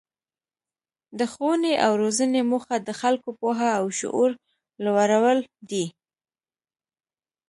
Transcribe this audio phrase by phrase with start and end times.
[1.19, 4.31] د ښوونې او روزنې موخه د خلکو پوهه او شعور
[4.83, 5.39] لوړول
[5.69, 5.85] دي.